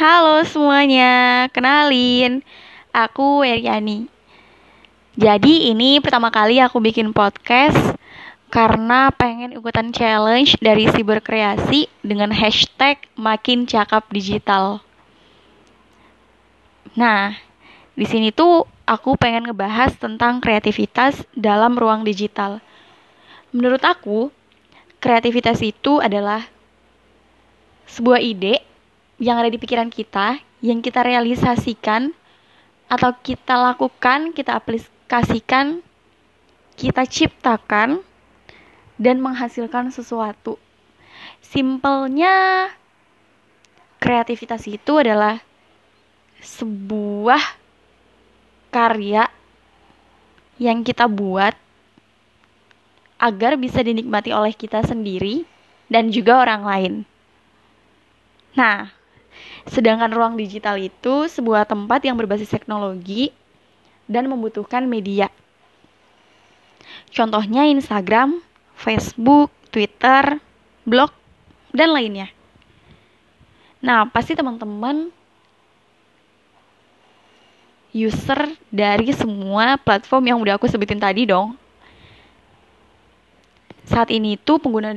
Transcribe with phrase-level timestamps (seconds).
[0.00, 2.40] Halo semuanya, kenalin,
[2.88, 4.08] aku Eriani.
[5.12, 7.76] Jadi ini pertama kali aku bikin podcast
[8.48, 14.80] karena pengen ikutan challenge dari Siberkreasi dengan hashtag makin cakap digital.
[16.96, 17.36] Nah,
[17.92, 22.64] di sini tuh aku pengen ngebahas tentang kreativitas dalam ruang digital.
[23.52, 24.32] Menurut aku,
[24.96, 26.48] kreativitas itu adalah
[27.84, 28.69] sebuah ide
[29.20, 32.16] yang ada di pikiran kita, yang kita realisasikan,
[32.90, 35.84] atau kita lakukan, kita aplikasikan,
[36.74, 38.02] kita ciptakan,
[38.96, 40.56] dan menghasilkan sesuatu.
[41.44, 42.68] Simpelnya,
[44.00, 45.44] kreativitas itu adalah
[46.40, 47.60] sebuah
[48.72, 49.28] karya
[50.56, 51.52] yang kita buat
[53.20, 55.44] agar bisa dinikmati oleh kita sendiri
[55.92, 56.94] dan juga orang lain.
[58.56, 58.99] Nah,
[59.68, 63.30] Sedangkan ruang digital itu sebuah tempat yang berbasis teknologi
[64.10, 65.30] dan membutuhkan media.
[67.14, 68.42] Contohnya Instagram,
[68.74, 70.42] Facebook, Twitter,
[70.82, 71.14] blog,
[71.70, 72.30] dan lainnya.
[73.80, 75.08] Nah, pasti teman-teman
[77.90, 81.58] user dari semua platform yang udah aku sebutin tadi dong.
[83.86, 84.94] Saat ini tuh pengguna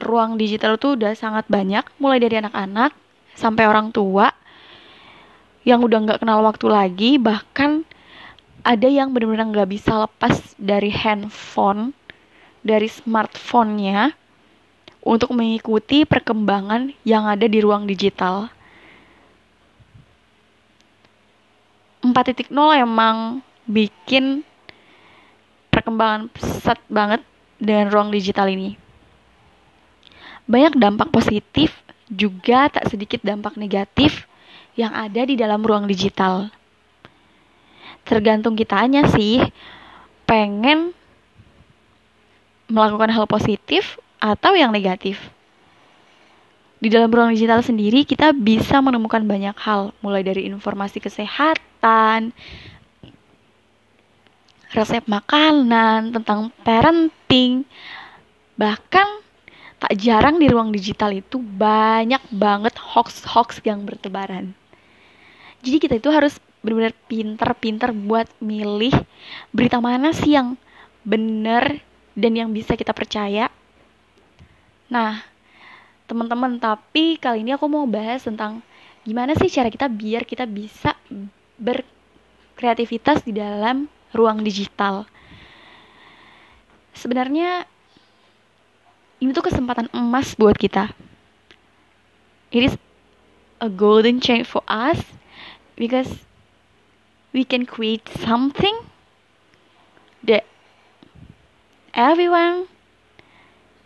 [0.00, 2.96] ruang digital tuh udah sangat banyak, mulai dari anak-anak
[3.38, 4.30] sampai orang tua
[5.62, 7.86] yang udah nggak kenal waktu lagi bahkan
[8.62, 11.94] ada yang benar-benar nggak bisa lepas dari handphone
[12.62, 14.14] dari smartphone-nya
[15.02, 18.54] untuk mengikuti perkembangan yang ada di ruang digital.
[22.06, 24.46] 4.0 emang bikin
[25.70, 27.22] perkembangan pesat banget
[27.58, 28.78] dengan ruang digital ini.
[30.46, 31.74] Banyak dampak positif
[32.12, 34.28] juga tak sedikit dampak negatif
[34.76, 36.52] yang ada di dalam ruang digital.
[38.04, 39.40] Tergantung kitanya sih,
[40.28, 40.92] pengen
[42.68, 45.20] melakukan hal positif atau yang negatif.
[46.82, 52.34] Di dalam ruang digital sendiri, kita bisa menemukan banyak hal, mulai dari informasi kesehatan,
[54.74, 57.62] resep makanan, tentang parenting,
[58.58, 59.21] bahkan
[59.96, 64.56] jarang di ruang digital itu banyak banget hoax-hoax yang bertebaran.
[65.62, 68.94] Jadi kita itu harus benar-benar pinter-pinter buat milih
[69.50, 70.54] berita mana sih yang
[71.02, 71.82] benar
[72.14, 73.50] dan yang bisa kita percaya.
[74.86, 75.24] Nah,
[76.06, 78.62] teman-teman, tapi kali ini aku mau bahas tentang
[79.02, 80.94] gimana sih cara kita biar kita bisa
[81.58, 85.08] berkreativitas di dalam ruang digital.
[86.92, 87.66] Sebenarnya
[89.22, 90.90] ini tuh kesempatan emas buat kita.
[92.50, 92.74] It is
[93.62, 94.98] a golden chance for us
[95.78, 96.26] because
[97.30, 98.74] we can create something
[100.26, 100.42] that
[101.94, 102.66] everyone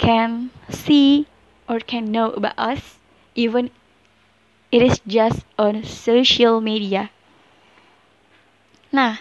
[0.00, 1.28] can see
[1.68, 2.96] or can know about us
[3.36, 3.68] even
[4.72, 7.12] it is just on social media.
[8.88, 9.20] Nah,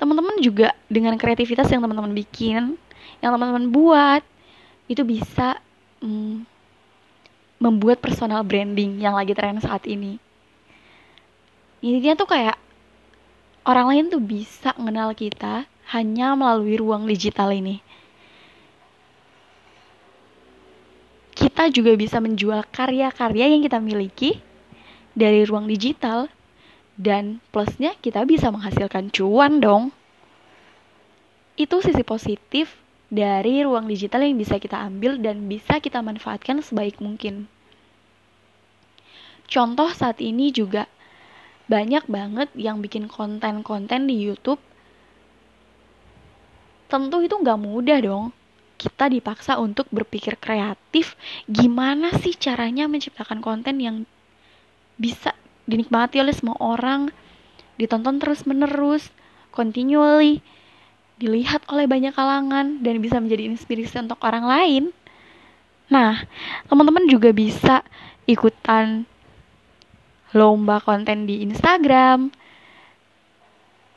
[0.00, 2.80] teman-teman juga dengan kreativitas yang teman-teman bikin,
[3.20, 4.24] yang teman-teman buat,
[4.92, 5.56] itu bisa
[6.04, 6.44] mm,
[7.56, 10.20] membuat personal branding yang lagi tren saat ini.
[11.80, 12.60] Intinya tuh kayak
[13.64, 15.64] orang lain tuh bisa mengenal kita
[15.94, 17.80] hanya melalui ruang digital ini.
[21.32, 24.38] Kita juga bisa menjual karya-karya yang kita miliki
[25.16, 26.28] dari ruang digital
[27.00, 29.94] dan plusnya kita bisa menghasilkan cuan dong.
[31.56, 32.81] Itu sisi positif
[33.12, 37.44] dari ruang digital yang bisa kita ambil dan bisa kita manfaatkan sebaik mungkin.
[39.52, 40.88] Contoh saat ini juga
[41.68, 44.56] banyak banget yang bikin konten-konten di YouTube.
[46.88, 48.32] Tentu itu nggak mudah dong.
[48.80, 51.12] Kita dipaksa untuk berpikir kreatif,
[51.44, 53.96] gimana sih caranya menciptakan konten yang
[54.96, 55.36] bisa
[55.68, 57.12] dinikmati oleh semua orang,
[57.76, 59.12] ditonton terus-menerus,
[59.52, 60.40] continually,
[61.22, 64.84] dilihat oleh banyak kalangan dan bisa menjadi inspirasi untuk orang lain.
[65.86, 66.26] Nah,
[66.66, 67.86] teman-teman juga bisa
[68.26, 69.06] ikutan
[70.34, 72.34] lomba konten di Instagram,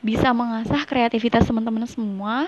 [0.06, 2.46] bisa mengasah kreativitas teman-teman semua,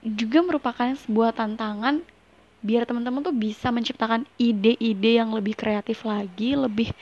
[0.00, 2.00] juga merupakan sebuah tantangan
[2.64, 6.94] biar teman-teman tuh bisa menciptakan ide-ide yang lebih kreatif lagi, lebih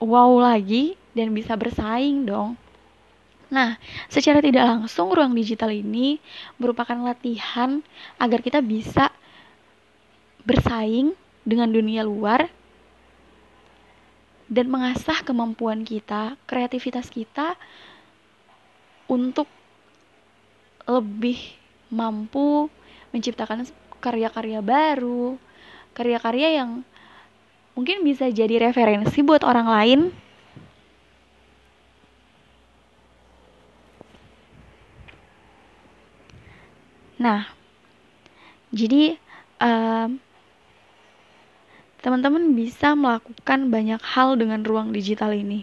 [0.00, 2.56] wow lagi, dan bisa bersaing dong.
[3.52, 3.76] Nah,
[4.08, 6.16] secara tidak langsung ruang digital ini
[6.56, 7.84] merupakan latihan
[8.16, 9.12] agar kita bisa
[10.48, 11.12] bersaing
[11.44, 12.48] dengan dunia luar
[14.48, 17.60] dan mengasah kemampuan kita, kreativitas kita
[19.04, 19.46] untuk
[20.88, 21.36] lebih
[21.92, 22.72] mampu
[23.12, 23.68] menciptakan
[24.00, 25.36] karya-karya baru,
[25.92, 26.70] karya-karya yang
[27.76, 30.00] mungkin bisa jadi referensi buat orang lain.
[37.22, 37.46] Nah,
[38.74, 39.14] jadi
[39.62, 40.18] um,
[42.02, 45.62] teman-teman bisa melakukan banyak hal dengan ruang digital ini.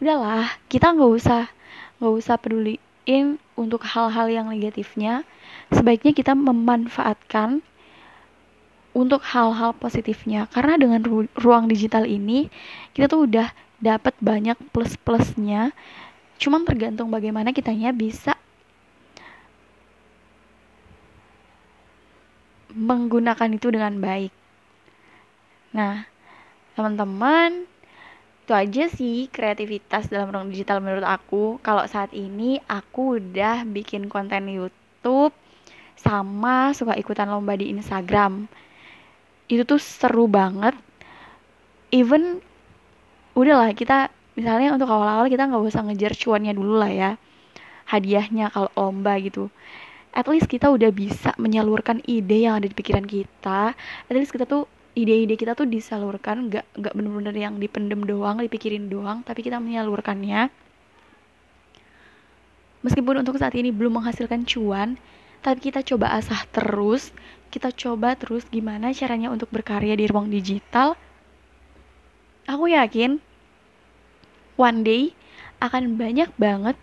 [0.00, 1.52] Udahlah, kita nggak usah
[2.00, 5.28] nggak usah peduliin untuk hal-hal yang negatifnya.
[5.68, 7.60] Sebaiknya kita memanfaatkan
[8.96, 10.48] untuk hal-hal positifnya.
[10.48, 12.48] Karena dengan ru ruang digital ini
[12.96, 15.76] kita tuh udah dapat banyak plus-plusnya.
[16.40, 18.39] Cuman tergantung bagaimana kitanya bisa
[22.80, 24.32] menggunakan itu dengan baik.
[25.76, 26.08] Nah,
[26.72, 27.68] teman-teman,
[28.40, 31.60] itu aja sih kreativitas dalam ruang digital menurut aku.
[31.60, 35.36] Kalau saat ini aku udah bikin konten YouTube
[36.00, 38.48] sama suka ikutan lomba di Instagram.
[39.44, 40.72] Itu tuh seru banget.
[41.92, 42.40] Even
[43.36, 44.08] udahlah kita
[44.40, 47.10] misalnya untuk awal-awal kita nggak usah ngejar cuannya dulu lah ya.
[47.92, 49.52] Hadiahnya kalau lomba gitu
[50.10, 53.74] at least kita udah bisa menyalurkan ide yang ada di pikiran kita.
[53.76, 54.66] At least kita tuh
[54.98, 60.50] ide-ide kita tuh disalurkan nggak nggak bener-bener yang dipendem doang dipikirin doang tapi kita menyalurkannya.
[62.80, 64.98] Meskipun untuk saat ini belum menghasilkan cuan
[65.40, 67.14] tapi kita coba asah terus.
[67.50, 70.94] Kita coba terus gimana caranya untuk berkarya di ruang digital.
[72.46, 73.18] Aku yakin
[74.54, 75.14] one day
[75.58, 76.78] akan banyak banget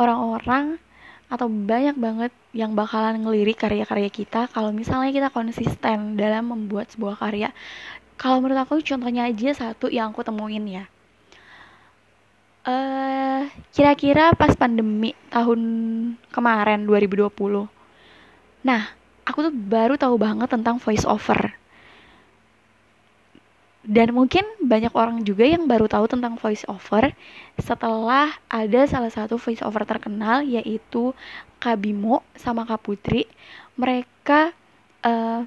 [0.00, 0.80] orang-orang
[1.28, 7.20] atau banyak banget yang bakalan ngelirik karya-karya kita kalau misalnya kita konsisten dalam membuat sebuah
[7.20, 7.52] karya.
[8.18, 10.84] Kalau menurut aku contohnya aja satu yang aku temuin ya.
[12.68, 15.60] Uh, kira-kira pas pandemi tahun
[16.34, 17.30] kemarin 2020.
[18.66, 18.82] Nah,
[19.24, 21.54] aku tuh baru tahu banget tentang voice over
[23.88, 27.08] dan mungkin banyak orang juga yang baru tahu tentang voice over
[27.56, 31.16] setelah ada salah satu voice over terkenal yaitu
[31.56, 33.24] Kabimo sama Kak Putri.
[33.80, 34.52] Mereka
[35.08, 35.40] uh,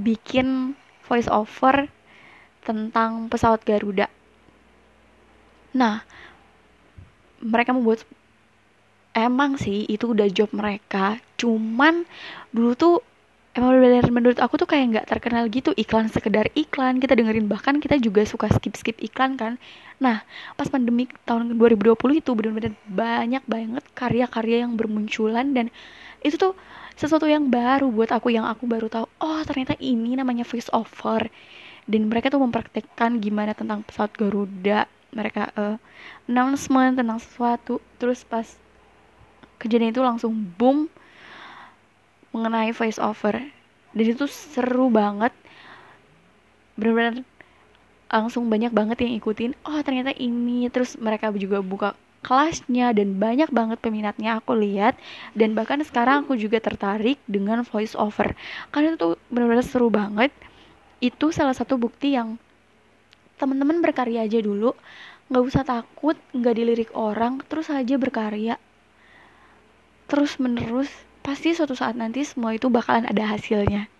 [0.00, 0.72] bikin
[1.04, 1.92] voice over
[2.64, 4.08] tentang pesawat Garuda.
[5.76, 6.00] Nah,
[7.44, 8.08] mereka membuat
[9.12, 11.20] emang sih itu udah job mereka.
[11.36, 12.08] Cuman
[12.56, 12.96] dulu tuh
[13.56, 17.00] emang benar menurut aku tuh kayak nggak terkenal gitu iklan sekedar iklan.
[17.00, 19.56] Kita dengerin bahkan kita juga suka skip skip iklan kan.
[19.96, 20.20] Nah
[20.60, 25.56] pas pandemi tahun 2020 itu benar-benar banyak banget karya-karya yang bermunculan.
[25.56, 25.72] Dan
[26.20, 26.52] itu tuh
[27.00, 31.24] sesuatu yang baru buat aku yang aku baru tahu oh ternyata ini namanya voice over.
[31.88, 34.84] Dan mereka tuh mempraktekkan gimana tentang pesawat Garuda.
[35.16, 35.76] Mereka uh,
[36.28, 37.80] announcement tentang sesuatu.
[37.96, 38.44] Terus pas
[39.56, 40.92] kejadian itu langsung boom
[42.36, 43.40] mengenai voice over.
[43.96, 45.32] Dan itu seru banget.
[46.76, 47.24] Benar-benar
[48.12, 49.56] langsung banyak banget yang ikutin.
[49.64, 50.68] Oh ternyata ini.
[50.68, 55.00] Terus mereka juga buka kelasnya dan banyak banget peminatnya aku lihat.
[55.32, 58.36] Dan bahkan sekarang aku juga tertarik dengan voice over.
[58.68, 60.28] Karena itu benar-benar seru banget.
[61.00, 62.36] Itu salah satu bukti yang
[63.40, 64.76] teman-teman berkarya aja dulu.
[65.32, 68.60] Nggak usah takut nggak dilirik orang terus aja berkarya.
[70.06, 70.92] Terus menerus
[71.26, 73.90] pasti suatu saat nanti semua itu bakalan ada hasilnya.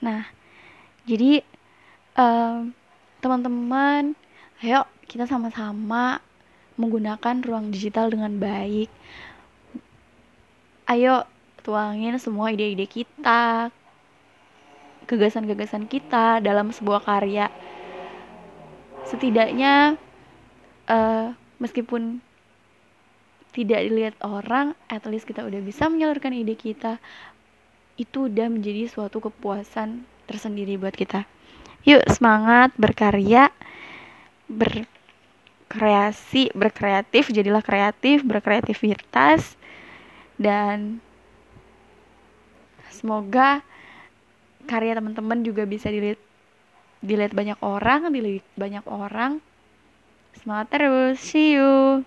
[0.00, 0.24] Nah,
[1.04, 1.44] jadi
[2.16, 2.72] teman
[3.20, 4.16] teman-teman,
[4.64, 6.24] ayo kita sama-sama
[6.80, 8.88] menggunakan ruang digital dengan baik.
[10.88, 11.28] Ayo
[11.60, 13.68] tuangin semua ide-ide kita,
[15.10, 17.50] gagasan-gagasan kita dalam sebuah karya.
[19.02, 19.98] Setidaknya
[20.86, 22.22] uh, meskipun
[23.50, 27.02] tidak dilihat orang at least kita udah bisa menyalurkan ide kita
[27.98, 31.26] itu udah menjadi suatu kepuasan tersendiri buat kita.
[31.82, 33.50] Yuk semangat berkarya
[34.46, 39.58] berkreasi berkreatif jadilah kreatif berkreativitas
[40.38, 41.02] dan
[42.94, 43.66] semoga
[44.70, 46.22] karya teman-teman juga bisa dilihat
[47.02, 49.42] dilihat banyak orang, dilihat banyak orang.
[50.38, 52.06] Semangat terus, see you.